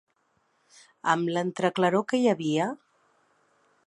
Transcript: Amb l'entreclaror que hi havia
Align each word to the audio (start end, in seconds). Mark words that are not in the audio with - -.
Amb 1.13 1.29
l'entreclaror 1.35 2.05
que 2.13 2.21
hi 2.21 2.25
havia 2.31 2.65